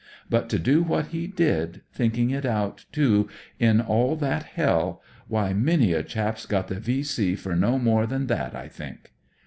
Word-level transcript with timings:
But 0.31 0.49
to 0.49 0.57
do 0.57 0.81
what 0.81 1.09
he 1.09 1.27
did, 1.27 1.81
thinking 1.93 2.31
it 2.31 2.43
out, 2.43 2.85
too, 2.91 3.29
in 3.59 3.79
all 3.79 4.15
that 4.15 4.41
hell— 4.41 4.99
^whv, 5.31 5.55
many 5.61 5.93
r 5.95 6.01
chap*s 6.01 6.47
got 6.47 6.69
the 6.69 6.79
V.C. 6.79 7.35
for 7.35 7.55
no 7.55 7.77
more 7.77 8.07
than 8.07 8.27
hat, 8.27 8.55
I 8.55 8.67
think." 8.67 9.11